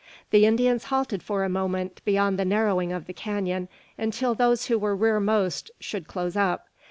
The 0.31 0.47
Indians 0.47 0.85
halted 0.85 1.21
for 1.21 1.43
a 1.43 1.47
moment 1.49 2.01
beyond 2.05 2.39
the 2.39 2.43
narrowing 2.43 2.91
of 2.91 3.05
the 3.05 3.13
canon, 3.13 3.69
until 3.99 4.33
those 4.33 4.65
who 4.65 4.79
were 4.79 4.95
rearmost 4.95 5.69
should 5.79 6.07
close 6.07 6.35
up. 6.35 6.65